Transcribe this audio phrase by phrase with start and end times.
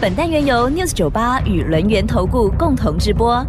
[0.00, 3.44] 本单元由 News 九八与轮源投顾共同直播。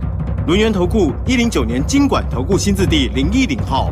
[0.48, 3.92] 轮源投顾一零九年经管投顾新字第零一零号。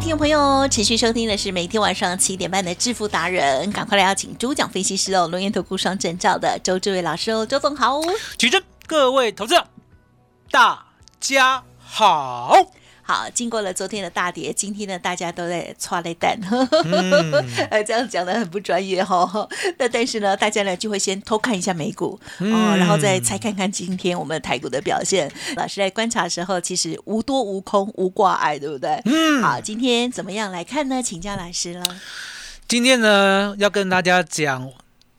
[0.00, 8.00] 听众朋友，持续收听的是每天晚上七点半的致富达人，赶快来邀请主讲分析师哦，龙岩投顾双证照的周志伟老师哦，周总好。
[8.36, 9.64] 举证，各位投资者，
[10.50, 10.84] 大
[11.20, 12.54] 家好。
[13.02, 16.38] 好，经过了昨天的大跌，今天呢，大家都在搓雷蛋，
[16.84, 17.32] 嗯
[17.70, 19.48] 呃，这样讲的很不专业哈。
[19.78, 25.32] 那但是呢，大家呢就会先偷看一下美股哦，嗯然后再猜看看今天我们台股的表现。
[25.56, 29.00] 老师在观察的时候，其实无多无空无挂碍，对不对？
[29.06, 31.02] 嗯好，今天怎么样来看呢？
[31.02, 31.98] 请教老师了。
[32.68, 34.70] 今天呢，要跟大家讲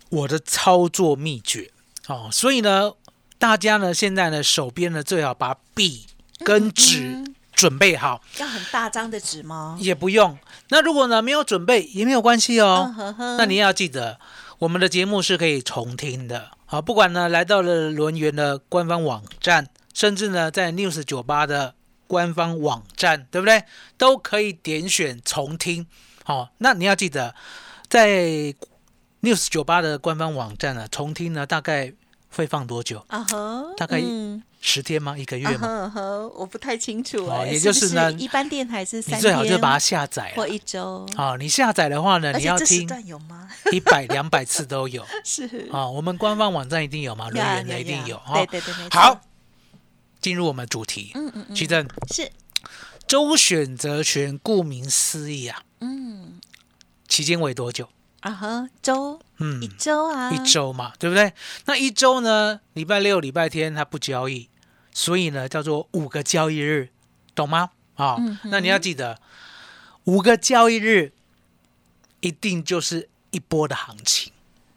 [0.09, 1.71] 我的操作秘诀
[2.05, 2.91] 哦，所以呢，
[3.39, 6.05] 大家呢现在呢手边呢最好把笔
[6.43, 7.23] 跟纸
[7.53, 9.77] 准备好，要很大张的纸吗？
[9.81, 10.37] 也不用。
[10.69, 14.19] 那如果呢没有准备也没有关系哦嗯呵呵，那你要记得，
[14.59, 16.51] 我们的节目是可以重听的。
[16.65, 21.75] 好，不管呢来到了轮圆的官方网站，甚至呢在 News 酒吧的
[22.07, 23.63] 官方网站，对不对？
[23.97, 25.87] 都可以点选重听。
[26.23, 27.33] 好，那你要记得，
[27.89, 28.53] 在
[29.21, 31.91] News 酒吧的官方网站呢，重听呢大概
[32.29, 33.03] 会放多久？
[33.07, 35.17] 啊哈，大概嗯十天吗？
[35.17, 35.57] 一个月啊
[35.93, 36.31] 吗？
[36.35, 40.47] 我不太清楚哦哎，也就是呢一般电台是三天，最好就把它下载或。
[40.47, 43.49] 一周，好，你下载的话呢，你要听段有吗？
[43.71, 45.05] 一百、两百次都有。
[45.23, 48.33] 是啊、我们官方网站一定有嘛，轮呀源的一定有哈。
[48.45, 49.21] 对对对，好，，
[50.21, 51.11] 进入我们主题。
[51.15, 52.29] 嗯嗯嗯，其正是，
[53.07, 56.39] 周选择权，顾名思义啊，嗯
[57.07, 57.87] 期间为多久？
[58.21, 61.33] 啊哈，周嗯一，周啊，一周嘛，对不对？
[61.65, 64.49] 那一周呢，礼拜六、礼拜天它不交易，
[64.93, 66.89] 所以呢叫做五个交易日，
[67.33, 67.69] 懂吗？
[67.95, 69.19] 啊、嗯那你要记得，
[70.03, 71.13] 五个交易日
[72.19, 74.31] 一定就是一波的行情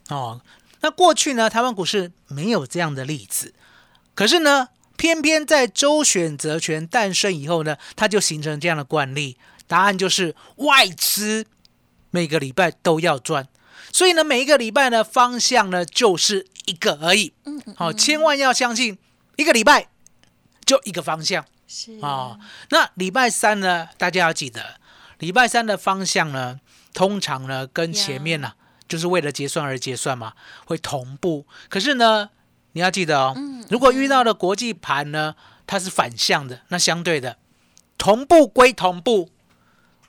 [0.08, 0.40] 哦。
[0.80, 3.54] 那过去呢，台湾股市没有这样的例子，
[4.14, 9.36] 可是呢，偏偏在周选择权诞生以后呢，它就形成这样的惯例。
[9.68, 11.46] 答案就是外资
[12.12, 13.48] 每个礼拜都要赚，
[13.90, 17.32] 所以呢，每一个礼拜呢方向呢就是一个而已。
[17.74, 18.98] 好、千万要相信，
[19.36, 19.88] 一个礼拜
[20.64, 21.44] 就一个方向。
[21.66, 21.98] 是。
[22.00, 22.38] 啊、
[22.70, 24.76] 那礼拜三呢，大家要记得，
[25.18, 26.60] 礼拜三的方向呢，
[26.92, 28.52] 通常呢跟前面呢、
[28.86, 30.34] 就是为了结算而结算嘛，
[30.66, 31.46] 会同步。
[31.70, 32.28] 可是呢，
[32.72, 35.34] 你要记得哦，嗯如果遇到的国际盘呢，
[35.66, 37.38] 它是反向的，那相对的
[37.96, 39.30] 同步归同步，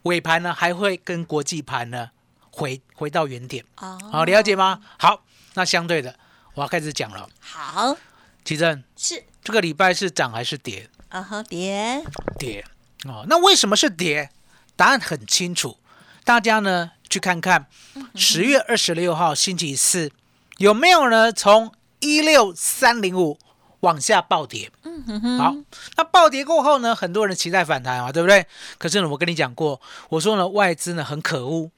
[0.04, 2.12] 尾盘呢还会跟国际盘呢
[2.52, 3.66] 回回到原点。
[3.78, 4.80] 哦，好，了解吗？
[4.98, 5.24] 好，
[5.56, 6.16] 那相对的，
[6.54, 7.28] 我要开始讲了。
[7.40, 7.98] 好，
[8.46, 10.90] 奇正，是这个礼拜是涨还是跌？
[11.10, 12.04] 啊哈，跌，
[12.38, 12.66] 跌
[13.06, 13.26] 哦。
[13.28, 14.30] 那为什么是跌？
[14.76, 15.78] 答案很清楚，
[16.24, 17.68] 大家呢去看看
[18.16, 20.12] 十月二十六号星期四
[20.58, 23.38] 有没有呢从一六三零五
[23.84, 24.72] 往下暴跌。
[24.84, 25.56] 嗯哼哼，好，
[25.98, 28.46] 那暴跌过后呢，很多人期待反弹啊，对不对？
[28.78, 29.80] 可是呢，我跟你讲过，
[30.10, 31.70] 我说呢，外资呢很可恶，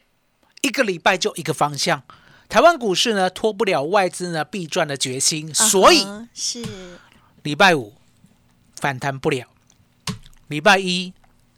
[0.61, 2.03] 一个礼拜就一个方向。
[2.47, 6.63] 台湾股市呢脱不了外资呢必赚的决心，所以是
[7.41, 7.93] 礼拜五
[8.75, 9.47] 反弹不了，
[10.47, 11.11] 礼拜一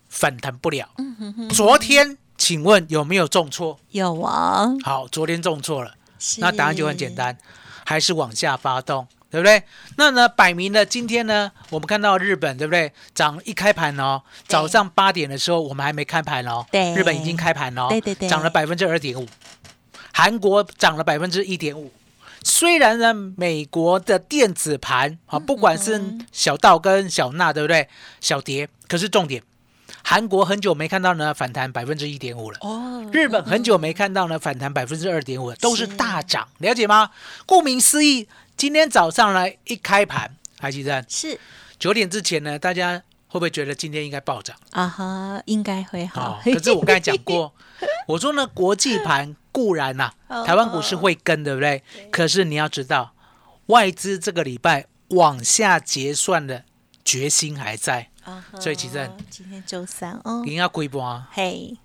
[0.07, 0.89] 反弹不了。
[0.97, 3.77] 嗯哼哼昨天请问有没有重挫？
[3.89, 7.37] 有啊，好，昨天重挫了，是那答案就很简，单，
[7.85, 9.61] 还是往下发动，对不对？
[9.97, 12.91] 那呢，摆明了今天呢，我们看到日本，对不对？
[13.13, 19.27] 涨一开盘哦，早上八点的时候我们还没开盘哦，对日本已经开盘了哦，对对对涨了百分之二点五，
[20.13, 21.91] 韩国涨了百分之一点五。
[22.43, 26.01] 虽然呢，美国的电子盘啊，不管是
[26.31, 27.89] 小道跟小纳，对不对？
[28.21, 29.43] 小跌，可是重点，
[30.03, 32.57] 韩国很久没看到呢反弹百分之一点五了。
[32.61, 37.09] 哦，日本很久没看到呢反弹百分之二点五，都是是大涨，了解吗？
[37.45, 41.39] 顾名思义，今天早上呢一开盘，海基站是
[41.77, 46.41] 九点之前呢，大家会不会觉得今天应该暴涨啊哈，应该会啊好？？
[46.43, 47.53] 可是我刚才讲过，
[48.07, 51.83] 我说呢，国际盘固然呐、 哦台湾股市会跟，对不对？
[52.11, 53.13] 可是你要知道，
[53.67, 56.63] 外资这个礼拜往下结算的
[57.05, 61.77] 决心还在，啊哈所以奇正今天周三哦，赢要归波嘿，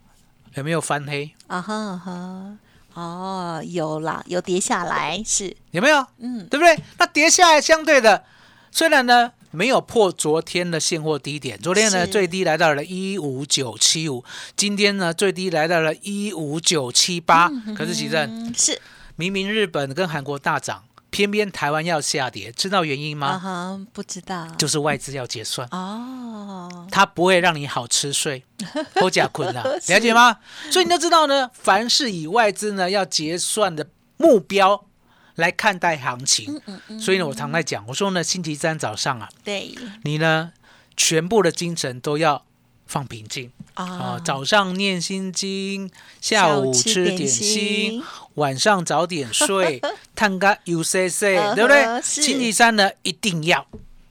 [0.55, 1.31] 有没有翻黑？
[1.49, 2.57] 啊哈啊哈，
[2.95, 6.07] 哦，有啦，有跌下来，是，有没有？
[6.19, 6.79] 嗯，对不对？
[6.99, 8.25] 那跌下来相对的，
[8.71, 14.25] 虽然呢没有破昨天的现货低点，昨天呢最低来到了一五九七五，
[14.57, 17.51] 今天呢最低来到了一五九七八。
[17.77, 18.81] 可是其正，嗯，是，
[19.17, 20.83] 明明日本跟韩国大涨，
[21.13, 23.39] 偏偏台湾要下跌，知道原因啊吗？
[23.39, 25.69] 哈，不知道，就是外资要结算。
[25.71, 28.43] 哦，它不会让你好吃睡，
[28.97, 30.39] 或假困啊， 了解吗？
[30.71, 33.87] 所以你都知道呢，凡是以外资呢要结算的
[34.17, 34.87] 目标
[35.35, 36.59] 来看待行情，
[36.99, 39.75] 所以呢，我常在讲，我说呢，星期三早上啊，对，
[40.05, 40.53] 你呢
[40.97, 42.47] 全部的精神都要
[42.87, 43.53] 放平静。
[43.75, 48.03] 啊、啊，早上念心经，下午吃点心，，
[48.35, 49.81] 晚上早点睡，
[50.23, 52.01] 探个 UCC，对不对？
[52.01, 53.67] 星期三呢一定要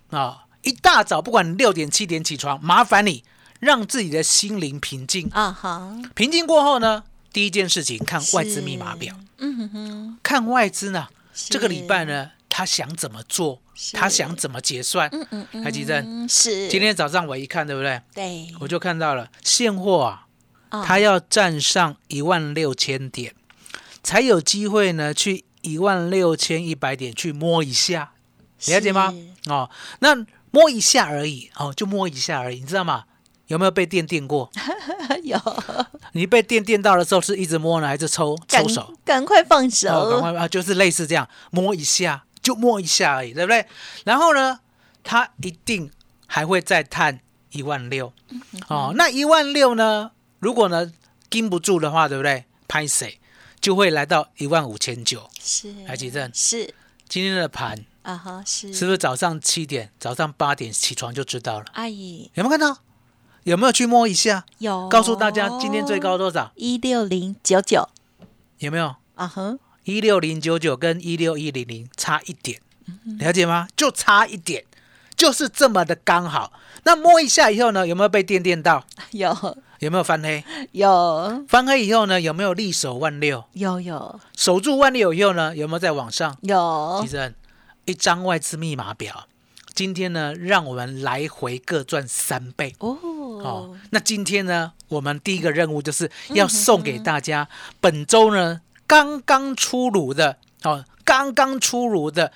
[0.09, 3.23] 啊，一大早不管你六点七点起床，麻烦你
[3.61, 5.29] 让自己的心灵平静。
[5.31, 11.47] 啊哈，平静过后呢，第一件事情看外资密码表，嗯哼哼，看外资呢是。
[11.53, 13.61] 这个礼拜，呢他想怎么做，
[13.93, 15.07] 他想怎么结算。
[15.13, 18.01] 嗯嗯嗯，台积电嗯是，今天早上我一看，对不对？
[18.13, 20.27] 对，我就看到了现货啊，
[20.67, 20.83] 啊。
[20.85, 23.33] 它要站上一万六千点，
[24.03, 28.13] 才有机会呢去一万六千一百点去摸一下，
[28.67, 29.13] 了解吗？
[29.47, 29.69] 哦，
[29.99, 30.15] 那
[30.51, 33.05] 摸一下而已，哦，就摸一下而已，你知道吗？
[33.47, 34.49] 有没有被电电过？
[35.23, 35.37] 有
[36.13, 38.93] 你被电电到的时候是一直摸呢，还是抽抽手？
[39.03, 43.65] 赶快放手，哦，赶快啊，就是类似这样摸一下，就摸一下而已，对不对？
[44.05, 44.59] 然后呢，
[45.03, 45.91] 它一定
[46.27, 47.19] 还会再探
[47.51, 48.13] 一万六，
[48.67, 50.91] 哦，那一万六呢，如果呢
[51.29, 52.45] 盯不住的话，对不对？
[52.67, 53.19] 拍谁
[53.61, 55.29] 就会来到一万五千九。
[55.39, 56.73] 是，台积电是
[57.07, 61.65] 今天的盘啊哈，是是不是早上七点、早上八点起床就知道了？
[61.73, 62.79] 阿姨有没有看到？
[63.43, 64.45] 有没有去摸一下？
[64.59, 66.51] 有告诉大家今天最高多少？
[66.55, 67.89] 一六零九九，
[68.59, 68.95] 有没有？
[69.15, 72.59] 啊哈，一六零九九跟一六一零零差一点，
[73.19, 73.67] 了解吗？
[73.75, 74.63] 就差一点，
[75.21, 76.51] 就是这么的刚好。
[76.81, 78.83] 那摸一下以后呢，有没有被电电到？
[79.11, 79.31] 有
[79.77, 80.43] 有没有翻黑？
[80.71, 83.43] 有翻黑以后呢，有没有力守万六？
[83.53, 86.35] 有有守住万六以后呢，有没有在往上？
[86.41, 87.35] 有其，实
[87.85, 89.27] 一张外资密码表，
[89.75, 92.75] 今天呢，让我们来回各赚三倍。
[92.79, 92.97] 哦
[93.43, 97.47] 哦，，那今天呢，我们第一个任务就是要送给大家
[97.79, 102.31] 本周呢刚刚出炉的哦，刚刚出炉的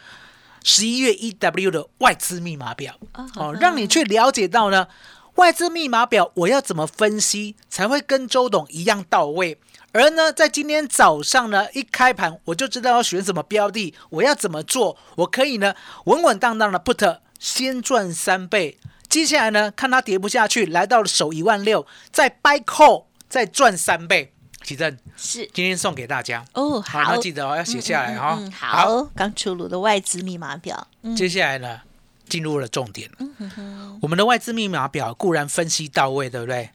[0.68, 2.96] 十一月 EW 的外资密码表
[3.36, 4.88] 哦，让你去了解到呢
[5.36, 9.60] 外资密码表我要怎么分析才会跟周董一样到位。
[9.92, 15.76] 而呢，在今天早上呢，一开盘我就知道要选什么标的，我要怎么做，我可以呢
[16.06, 24.34] 稳稳当当的 put 先赚三倍，接下来呢，看它跌不下去，来到了手一万六，再 buy call，再赚三倍。
[24.66, 26.44] 奇正，是今天送给大家。
[26.54, 31.82] 哦，好，那记得哦，要写下来哈、嗯，好，刚出炉的外资密码表，嗯，接下来呢，
[32.28, 33.28] 进入了重点了。
[34.02, 36.72] 我们的外资密码表固然分析到位，对不对？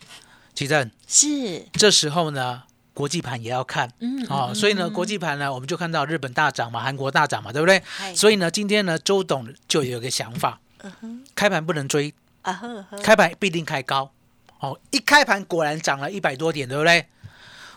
[0.54, 2.62] 奇正，是，这时候呢，
[2.94, 3.90] 国际盘也要看。
[3.98, 7.82] 嗯哦，所以呢，国际盘呢，我们就看到日本大涨嘛，韩国大涨嘛，对不对？
[8.14, 14.12] 所以呢，今天呢，周董就有一个想法，嗯哼，开盘不能追，啊开盘必定开高。
[14.60, 17.06] 哦，一开盘果然涨了一百多点，对不对？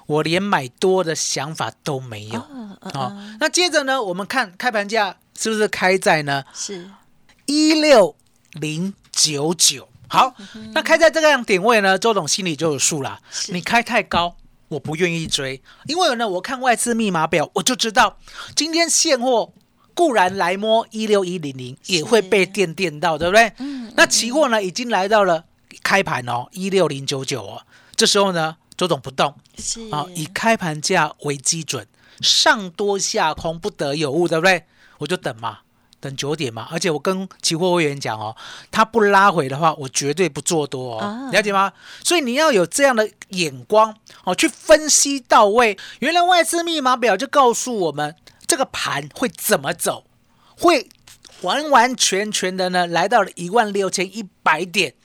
[0.05, 2.39] 我连买多的想法都没有。
[2.51, 6.89] 嗯嗯哦嗯，那接着呢，我们看开盘价是不是开在呢是，
[7.45, 8.15] 一六
[8.53, 9.87] 零九九？
[10.09, 10.35] 好，
[10.73, 13.19] 那开在这个样点位呢，周董心里就有数了。
[13.47, 14.35] 你开太高，
[14.67, 18.17] 我不愿意追，因为呢，我看外资密码表，我就知道
[18.55, 19.51] 今天现货
[19.95, 23.51] 固然来摸一六一零零，也会被电电到，对不对？
[23.57, 25.45] 嗯，那期货呢，已经来到了
[25.81, 27.63] 开盘哦，一六零九九哦。
[27.95, 31.87] 这时候呢，周董不动是啊，以开盘价为基准，
[32.19, 34.65] 上多下空不得有误，对不对？
[34.97, 35.59] 我就等嘛，
[36.01, 36.67] 等九点嘛。
[36.69, 38.35] 而且我跟期货会员讲哦，
[38.71, 41.71] 他不拉回的话，我绝对不做多哦，啊了解吗？
[42.03, 45.77] 所以你要有这样的眼光哦，去分析到位。
[45.99, 48.13] 原来外资密码表就告诉我们
[48.45, 50.03] 这个盘会怎么走，
[50.57, 50.89] 会
[51.43, 54.95] 完完全全的呢来到了一万六千一百点。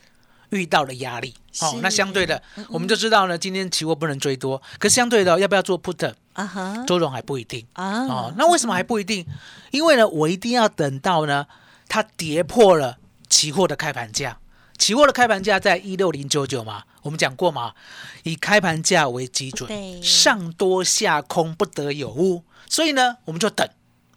[0.50, 7.66] 遇到了压力，哦，那相对的，我们就知道呢，今天期货不能追多，可相对的，要不要做 put，啊哈，周总还不一定。
[7.74, 8.34] 啊，哦。
[8.36, 9.26] 那为什么还不一定？
[9.70, 11.46] 因为呢，我一定要等到呢，
[11.88, 14.38] 它跌破了期货的开盘价，
[14.78, 17.74] 期货的开盘价在一六零九九嘛，我们讲过嘛，
[18.22, 23.68] 以开盘价为基准，上多下空不得有误，所以呢，我们就等，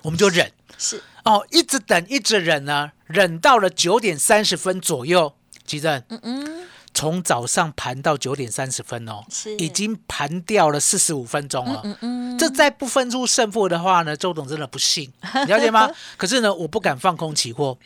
[0.04, 0.52] 我们就忍。
[0.78, 1.04] 是。
[1.24, 5.36] 哦，一直等，一直忍呢，忍到了九点三十分左右，
[5.72, 9.56] 吉正，嗯嗯，从早上盘到九点三十分哦，是。
[9.56, 11.82] 已经盘掉了四十五分钟了。
[11.86, 15.12] 嗯嗯，这再不分出胜负的话呢，周董真的不信，
[15.48, 15.90] 了解吗？
[16.18, 17.78] 可是呢，我不敢放空期货，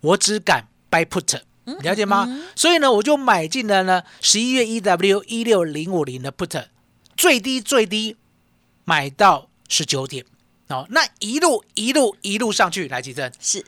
[0.00, 2.28] 我只敢 buy put，了解吗？
[2.54, 6.66] 所以呢，我就买进了呢十一月 EW 一六零五零的 put，
[7.16, 8.16] 最低最低
[8.84, 10.24] 买到十九点，
[10.68, 13.64] 哦，那一路一路一路上去，来吉正，是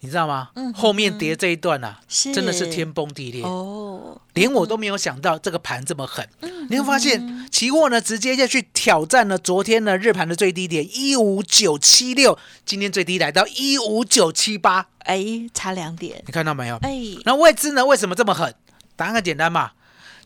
[0.00, 0.50] 你知道吗？
[0.54, 3.42] 嗯后面跌这一段啊，是真的是天崩地裂。
[3.42, 6.28] 哦，连我都没有想到这个盘这么狠。
[6.40, 16.76] 嗯你会发现，期货呢直接就去挑战了昨天的日盘的最低点一五九七六，今天最低来到一五九七八，哎，差两点，你看到没有？
[16.82, 16.92] 哎，
[17.24, 18.54] 那外资呢为什么这么狠？
[18.96, 19.72] 答案很简单嘛，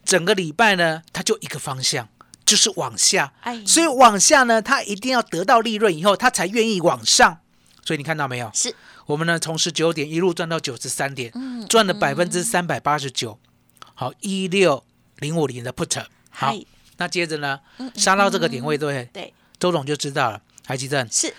[0.05, 2.09] 整个礼拜呢它就一个方向。
[2.45, 7.39] 就是往下，哎所以往下呢，它一定要得到利润以后，它才愿意往上。
[7.85, 8.51] 所以你看到没有？
[8.55, 8.75] 是
[9.07, 13.39] 我们呢从十九点一路赚到九十三点，嗯赚了百分之三百八十九。
[13.95, 14.83] 好，一六
[15.19, 16.55] 零五零的 put，好，
[16.97, 17.61] 那接着呢，
[17.95, 19.23] 杀到这个点位，对不对？
[19.23, 20.41] 对，周总就知道了。
[20.65, 21.33] 台积电是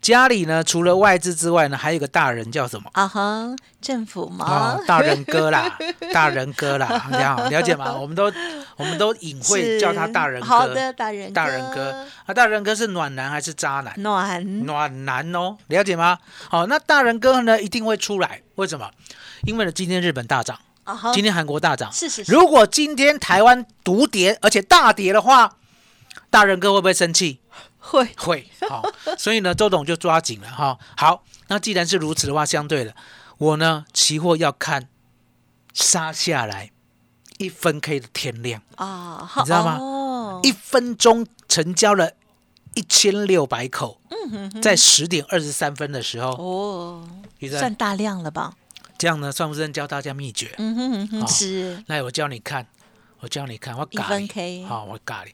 [0.00, 2.88] 家里呢，除了外资之外呢，还有一个大人叫什么？
[2.94, 4.80] 啊哈，政府吗啊，？
[4.86, 5.78] 大人哥啦，
[6.12, 7.92] 大人哥啦，这样了解吗？
[8.00, 8.32] 我们都
[8.76, 10.46] 我们都隐晦叫他大人哥。
[10.46, 13.92] 好的，大人大人哥啊，大人哥是暖男还是渣男？
[14.02, 16.18] 暖暖男哦，了解吗？
[16.48, 18.90] 好，那大人哥呢一定会出来，为什么？
[19.44, 20.58] 因为呢，今天日本大涨，
[21.12, 25.56] 今天韩国大涨，是是是如果今天台湾独跌，而且大跌的话，
[26.30, 27.40] 大人哥会不会生气？
[27.90, 28.82] 会 会，好，
[29.18, 30.78] 所以呢，周董就抓紧了哈。
[30.96, 32.94] 好，那既然是如此的话，相对的，
[33.38, 34.88] 我呢，期货要看
[35.74, 36.70] 杀下来
[37.38, 42.12] 一分 K 的天量，啊，好你知道吗哦，一分钟成交了
[42.74, 44.00] 一千六百口，
[44.62, 47.08] 在十点二十三分的时候，哦，
[47.58, 48.54] 算大量了吧？
[48.96, 50.54] 这样呢，算不算教大家秘诀？
[50.58, 52.66] 嗯哼哼哼，好是来，我教你看，
[53.20, 55.30] 我教你看，我咖喱好，我咖喱。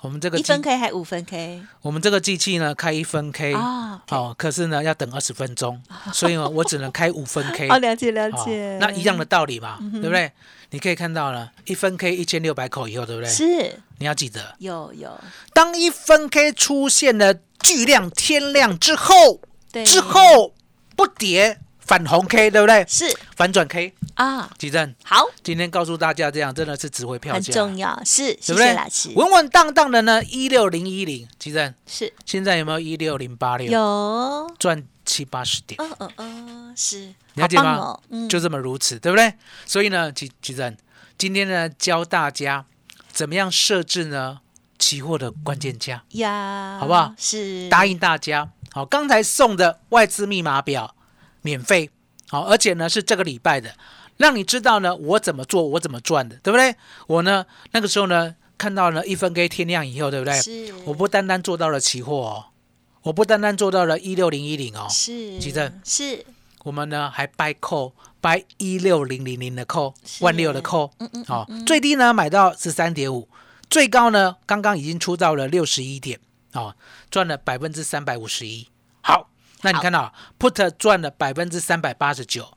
[0.00, 5.80] 我们这个一分 K 还五分 K 我们这个机器呢开一分 K 哦，可是呢要等二十分钟，
[6.14, 7.68] 所以呢我只能开五分 K。
[7.68, 10.30] 哦，了解了哦解，那一样的道理嘛，对不对？
[10.70, 13.30] 你可以看到了，一分 K 一千六百口以后，对不对？
[13.30, 13.80] 是。
[13.98, 15.18] 你要记得，有有。
[15.52, 19.40] 当一分 K 出现了巨量天量之后，
[19.72, 19.84] 对。
[19.84, 20.54] 之后
[20.94, 22.84] 不跌反红 K，对不对？
[22.86, 23.04] 是。
[23.34, 29.14] 反转 K，啊，吉正，好，今天告诉大家，这样真的是值回票很价，重要，是对谢不对？
[29.14, 32.12] 稳稳当当的呢，一六零一零，吉正，是。
[32.26, 33.72] 现在有没有一六零八六？
[33.72, 37.14] 有，赚七八十点，嗯嗯嗯，是。
[37.34, 37.98] 了解吗？
[38.28, 39.32] 就这么如此，对不对？
[39.64, 40.76] 所以呢，吉吉正
[41.16, 42.66] 今天呢教大家
[43.10, 44.40] 怎么样设置呢
[44.78, 47.14] 期货的关键价，呀，好不好？
[47.16, 47.66] 是。
[47.70, 48.50] 答应大家。
[48.72, 50.94] 好，刚才送的外资密码表
[51.42, 51.90] 免费，
[52.28, 53.74] 好，而且呢是这个礼拜的，
[54.16, 56.74] 让你知道呢我怎么做，我怎么赚的，对不对？
[57.06, 60.34] 我呢那个时候呢看到了一分 K 天亮以后，对不对？
[60.40, 60.74] 是。
[60.84, 62.44] 我不单单做到了期货哦，
[63.02, 65.38] 我不单单做到了一六零一零哦，是。
[65.38, 65.80] 吉正。
[65.84, 66.24] 是。
[66.64, 70.24] 我们呢还掰扣掰一六零零零的扣，是。
[70.24, 73.28] 万六的扣，嗯嗯好、最低呢买到十三点五，
[73.70, 76.18] 最高呢刚刚已经出到了六十一点，
[76.52, 76.74] 哦，
[77.10, 78.66] 赚了百分之三百五十一。
[79.00, 79.30] 好，
[79.62, 82.56] 那你看到 put 赚了百分之三百八十九，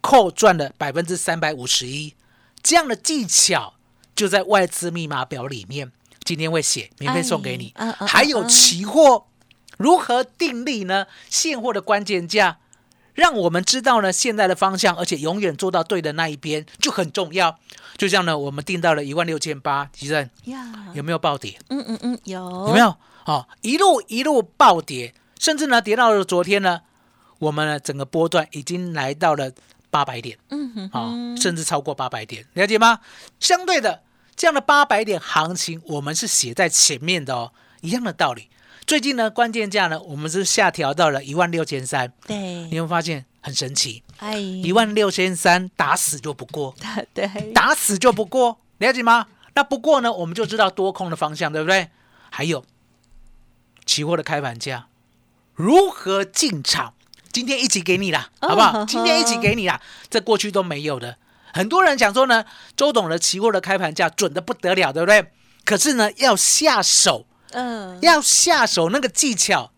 [0.00, 2.14] 扣赚了百分之三百五十一，
[2.62, 3.74] 这样的技巧
[4.14, 5.90] 就在外资密码表里面，
[6.24, 7.74] 今天会写，免费送给你。
[8.06, 9.26] 还有嗯期货
[9.78, 11.06] 如何定立呢？
[11.28, 12.58] 现货的关键价。
[13.14, 17.58] 让我们知道呢现在的方向，而且永远做到对的那一边就很重要。
[17.98, 20.30] 就像呢，我们定到了一万六千八，吉正，
[20.94, 21.58] 有没有暴跌？
[21.68, 22.96] 嗯嗯嗯，有有没有？
[23.26, 26.82] 哦，一路一路暴跌，甚至呢跌到了昨天呢，
[27.40, 29.50] 我们呢整个波段已经来到了
[29.90, 33.00] 八百点嗯哼啊、哼，甚至超过八百点，了解吗？
[33.40, 34.04] 相对的，
[34.36, 38.50] 这样的八百点行情，我们是写在前面的哦，一样的道理。
[38.86, 42.36] 最近呢，关键价呢，我们是下调到了一万六千三，对
[42.70, 44.04] 你，会发现很神奇？
[44.18, 46.72] 哎，一万六千三打死就不过，
[47.12, 49.26] 对，打死就不过，了解吗？
[49.54, 51.90] 那不过呢，我们就知道多空的方向，对不对？
[52.30, 52.64] 还有
[53.84, 54.86] 期货的开盘价
[55.54, 56.94] 如何进场，
[57.32, 58.84] 今天一起给你啦，哦好不好？
[58.84, 59.80] 今天一起给你啦，
[60.10, 61.16] 这过去都没有的。
[61.52, 62.44] 很多人讲说呢，
[62.76, 65.30] 周董的期货的开盘价准的不得了，对不对？
[65.64, 69.70] 可是呢，要下手，嗯，要下手那个技巧，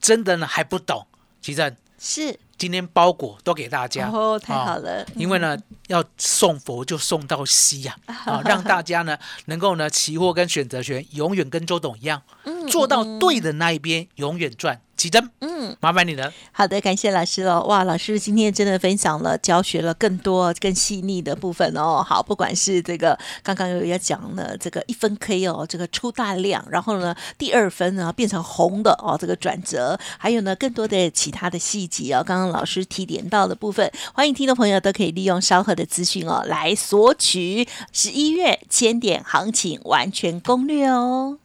[0.00, 1.06] 真的呢还不懂。
[1.40, 16.32] 其正是今天包裹都给大家，哦，太啊好了，因为呢，要送佛就送到西呀、啊， 让大家呢能够呢期货跟选择权永远跟周董一样，嗯做到对的那一边，永远赚，奇珍，嗯，麻烦你了。
[16.50, 17.62] 好的，感谢老师哦。
[17.68, 22.02] 哇，老师今天真的分享了、教学了更多、更细腻的部分哦。
[22.02, 32.24] 好，不管是这个刚刚有要讲了，这个一分 K 哦，这个出大量，然后呢，第二分呢变成红的哦，这个转折，还有呢更多的其他的细节哦。
[32.26, 41.36] 刚刚老师提点到的部分，欢迎听众朋友都可以利用稍后的资讯哦来索取十一月千点行情完全攻略哦。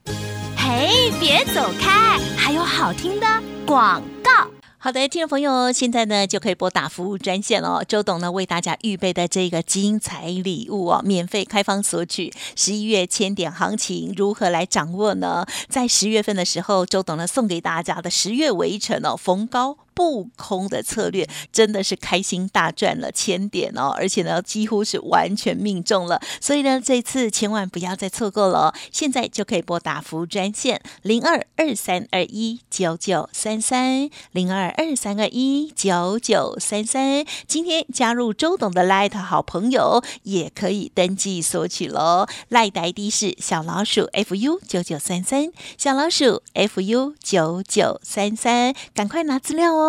[0.56, 3.28] 嘿，别走开，还有好听的
[3.66, 4.48] 广告。
[4.82, 7.84] 好的，听众朋友，现在呢就可以拨打服务专线哦。
[7.86, 12.32] 周董呢为大家预备的这个精彩礼物哦，免费开放索取。
[12.56, 15.46] 十一月千点行情如何来掌握呢？
[15.68, 19.78] 在十月份的时候，周董呢送给大家的十月围城哦，逢高。
[20.00, 49.89] 不空的策略真的是开心大赚了千点哦，而且呢几乎是完全命中了，所以呢这次千万不要再错过了，现在就可以拨打服务专线零二二三二一九九三三零二二三二一九九三三，今天加入周董的 Light 好朋友也可以登记索取喽，Light ID 是小老鼠 fu 九九三三，小老鼠 fu 九九三三，赶快拿资料哦。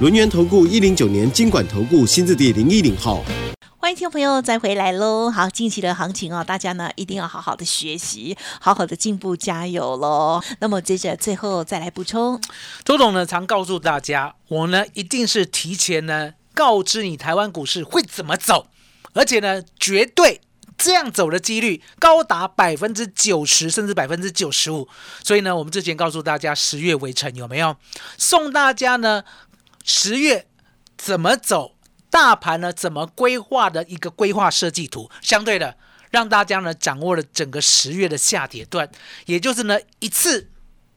[0.00, 3.22] 轮源投顾一零九年经管投顾新字第零一零号。
[3.76, 5.30] 欢迎听众朋友再回来喽！
[5.30, 10.42] 好，近期的行情哦，大家呢一定要好好的学习，好好的进步，加油喽！
[10.60, 12.40] 那么接着最后再来补充，
[12.82, 18.68] 周董呢常告诉大家，我呢一定是提前呢告知你台湾股市会怎么走，
[19.12, 20.40] 而且呢绝对
[20.78, 24.88] 这样走的几率高达百分之九十甚至百分之九十五。
[25.22, 27.76] 所以呢，我们之前告诉大家十月围城有没有
[28.16, 29.22] 送大家呢？
[29.84, 30.46] 十月
[30.96, 31.76] 怎么走？
[32.10, 35.76] 大盘呢怎么规划的一个规划设计图，相对的
[36.10, 38.90] 让大家呢掌握了整个十月的下跌段，
[39.26, 40.50] 也就是呢一次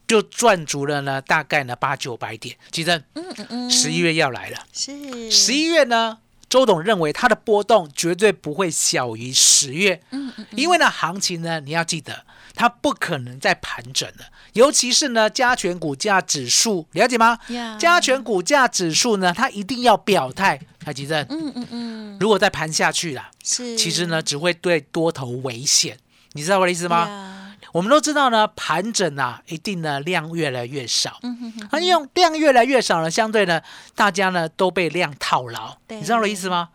[0.08, 2.58] 就赚足了呢大概呢八九百点。
[2.72, 6.18] 其实，嗯嗯嗯，十一月要来了，是十一月呢，
[6.54, 17.40] 周董认为它的波动绝对不会小于十月，嗯嗯因为呢行情呢你要记得它不可能再盘整了，尤其是呢加权股价指数，了解吗？
[17.48, 20.60] 呀加权股价指数呢，它一定要表态。
[20.80, 25.98] 台积电，嗯嗯嗯，如果再盘下去了，是，其实呢，只会对多头危险。
[26.34, 27.43] 你知道我的意思吗？
[27.74, 31.20] 呀我们都知道呢，盘整啊，一定呢量越来越少。
[31.24, 33.62] 嗯哼哼，啊，因为量越来越少呢，相对呢，
[33.96, 35.76] 大家呢都被量套牢。
[35.88, 36.70] 对你知道我的意思吗？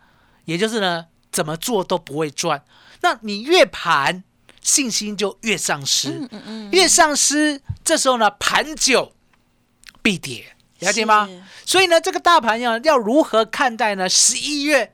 [0.45, 2.63] 也就是呢，怎么做都不会赚。
[3.01, 4.23] 那你越盘，
[4.61, 6.09] 信心就越丧失。
[6.09, 9.13] 嗯嗯嗯，越丧失，这时候呢，盘久
[10.01, 11.29] 必跌，了解吗？
[11.65, 14.09] 所以呢，这个大盘要要如何看待呢？
[14.09, 14.93] 十一月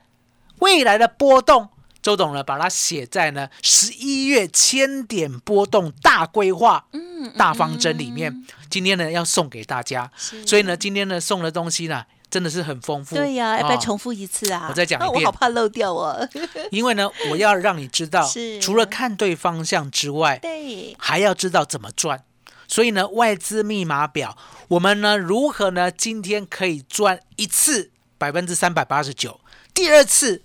[0.59, 1.69] 未来的波动，
[2.05, 8.45] 周董呢把它写在呢十一月千点波动大规划嗯，大方针里面。
[8.69, 10.11] 今天呢要送给大家，
[10.45, 13.15] 所以呢今天呢送的东西呢真的是很丰富。
[13.15, 14.67] 对呀，要不要哦重复一次啊？
[14.69, 16.29] 我再讲一遍 我遍好怕漏掉哦。
[16.69, 18.23] 因为呢我要让你知道，
[18.61, 22.23] 除了看对方向之外，对，还要知道怎么赚。
[22.67, 24.37] 所以呢，外资密码表，
[24.67, 25.89] 我们呢如何呢？
[25.89, 27.89] 今天可以赚一次
[28.19, 29.39] 百分之三百八十九，
[29.73, 30.43] 第二次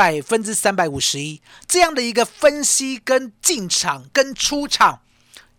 [0.00, 5.02] 百分之三百五十一，这样的一个分析跟进场跟出场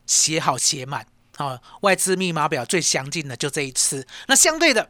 [0.07, 1.05] 写好写满
[1.37, 4.07] 啊、外资密码表最详尽的就这一次。
[4.25, 4.89] 那相对的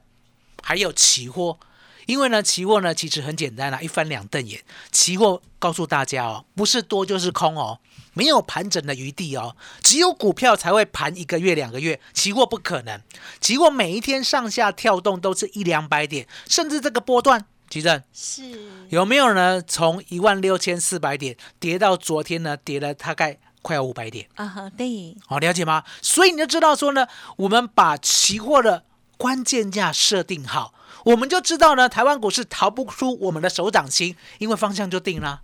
[0.64, 1.60] 还有期货，
[2.06, 4.64] 因为呢，期货呢其实很简单啦、一翻两瞪眼。
[4.90, 7.82] 期货告诉大家哦，不是多就是空哦，
[8.14, 9.58] 没有盘整的余地哦。
[9.84, 13.02] 只有股票才会盘一个月、两个月，期货不可能。
[13.42, 18.44] 期货每一天上下跳动都是一两百点，甚至这个波段，其正是，
[18.90, 19.62] 有没有呢？
[19.62, 24.28] 从一万六千四百点跌到昨天呢，跌了大概快要五百点。
[24.36, 25.86] 啊哈，对，好、了解吗？
[26.02, 27.08] 所以你就知道说呢，
[27.38, 28.84] 我们把期货的
[29.16, 30.74] 关键价设定好，
[31.06, 35.42] 我们就知道呢，台湾股市逃不出我们的手掌心，因为方向就定了。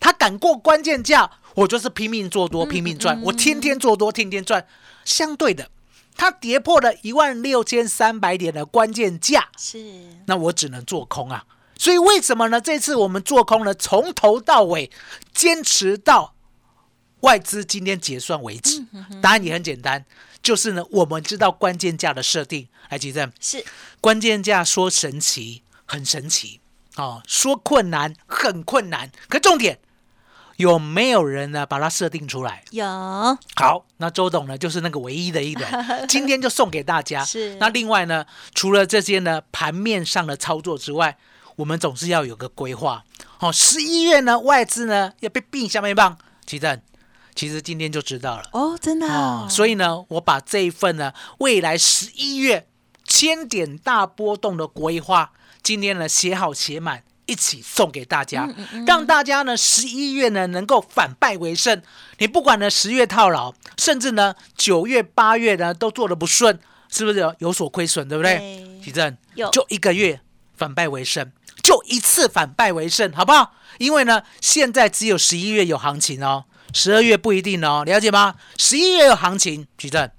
[0.00, 4.66] 他敢过关键价，我就是拼命做多，拼命赚，我天天做多，天天赚。
[5.04, 5.68] 相对的，
[6.16, 9.78] 它跌破了一万六千三百点的关键价，是，
[10.24, 11.44] 那我只能做空啊。
[11.78, 12.60] 所以为什么呢？
[12.60, 14.90] 这次我们做空呢，从头到尾
[15.32, 16.34] 坚持到
[17.20, 18.84] 外资今天结算为止。
[19.22, 20.04] 答案也很简单，
[20.42, 22.68] 就是呢，我们知道关键价的设定。
[22.90, 23.64] 来，吉正，是，
[24.00, 26.60] 关键价说神奇，很神奇。
[26.96, 29.78] 哦，说困难很困难，可重点
[30.56, 32.64] 有没有人呢把它设定出来？
[32.72, 32.84] 有
[33.54, 35.68] 好，那周董呢就是那个唯一的一人，
[36.08, 37.24] 今天就送给大家。
[37.24, 41.16] 是那另外呢，除了这些呢盘面上的操作之外，
[41.58, 43.04] 我们总是要有个规划。
[43.40, 46.16] 哦，十一月呢外资呢要被并下面棒，
[46.46, 46.80] 奇正，
[47.34, 48.48] 其实今天就知道了。
[48.52, 52.68] 哦，真的所以呢，我把这一份呢未来十一月
[53.04, 58.48] 千点大波动的规划，今天呢写好写满，一起送给大家，
[58.86, 61.82] 让大家呢十一月呢能够反败为胜。
[62.18, 68.38] 你不管呢十月套牢，甚至呢九月、八月呢都做的不顺，是不是有有所亏损，对不对？
[68.38, 70.20] 对奇正有就一个月
[70.56, 71.30] 反败为胜，
[71.68, 73.52] 就一次反败为胜，好不好？
[73.76, 78.36] 因为呢，现在只有十一月有行情哦，十二月不一定哦，了解吗？
[78.56, 80.10] 十一月有行情，举证，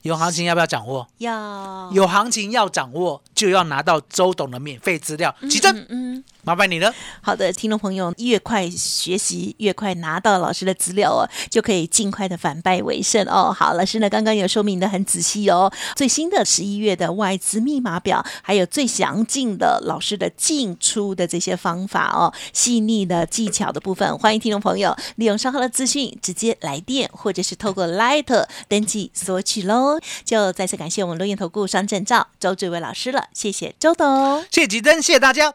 [0.00, 1.06] 有行情要不要掌握？
[1.18, 6.24] 要有行情要掌握，就要拿到周董的免费资料，举证，嗯嗯。
[6.44, 6.92] 麻烦你了。
[7.20, 13.52] 好的，听众朋友，越快学习，越快拿到老师的资料哦，就可以尽快的反败为胜哦。
[13.52, 29.98] 好，老师呢刚刚有说明的很仔细哦，最新的十一月的外资密码表，还有最详尽的老师的进出的这些方法哦，细腻的技巧的部分，欢迎听众朋友利用稍后的资讯直接来电，或者是透过 Light 登记索取喽。
[30.24, 34.42] 就再次感谢我们录音投顾商证照周志伟老师了，谢谢周董。
[34.50, 35.54] 谢谢吉珍，谢谢大家，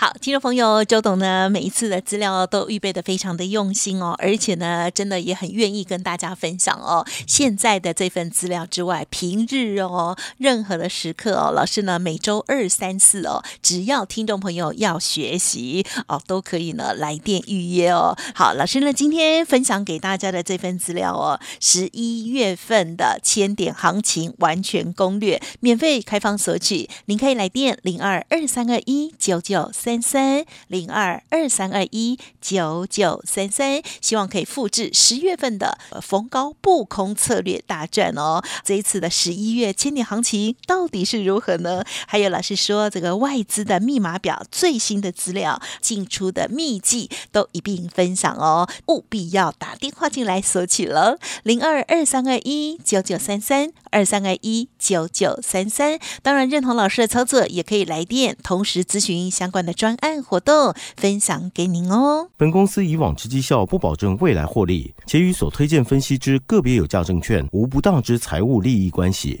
[0.00, 7.04] 好，听众朋友，周董呢每一次的资料都预备的非常的用心哦，而且呢，真的也很愿意跟大家分享哦。
[7.26, 18.16] 现在的这份资料之外，平日哦，任何的时刻哦，老师呢每周二、三、四哦，只要听众朋友要学习哦，都可以呢来电预约哦。
[18.36, 38.42] 好，老师呢今天分享给大家的这份资料哦，十一月份的千点行情完全攻略，免费开放索取，您可以来电零二二三二一九九三三三零二二三二一九九三三，希望可以复制十月份的逢高不空策略大战哦。
[38.62, 41.82] 这一次的十一月千点行情到底是如何呢？
[42.06, 51.18] 还有老师说这个外资的密码表最新的资料、进出的秘籍都一并分享哦，务必要打电话进来索取了。
[51.44, 55.98] 零二二三二一九九三三二三二一九九三三。
[56.22, 62.30] 当然，认同老师的操作，也可以来电，同时咨询相关的专案活动，分享给您哦。
[62.36, 69.40] 本公司以往之绩效不保证未来获利，且与所推荐分析之个别有价证券无不当之财务利益关系。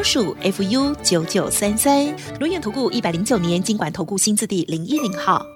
[0.03, 2.05] 鼠 fu 九九三三。
[2.39, 5.50] 轮源投顾一百零九年经管投顾新字第零一零号。